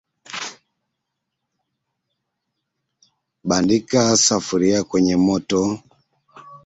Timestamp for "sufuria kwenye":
4.23-5.15